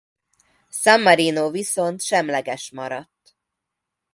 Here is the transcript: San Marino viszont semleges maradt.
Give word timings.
San 0.69 1.01
Marino 1.03 1.51
viszont 1.51 2.01
semleges 2.01 2.71
maradt. 2.71 3.37